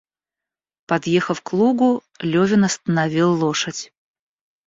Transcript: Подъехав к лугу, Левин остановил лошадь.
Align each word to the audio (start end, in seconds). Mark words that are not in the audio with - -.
Подъехав 0.87 1.39
к 1.45 1.49
лугу, 1.57 1.91
Левин 2.31 2.63
остановил 2.63 3.31
лошадь. 3.39 3.93